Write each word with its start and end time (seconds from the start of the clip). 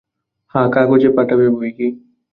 হাঁ, 0.55 0.67
কাগজে 0.73 1.09
পাঠাবে 1.15 1.47
বৈকি! 1.49 1.87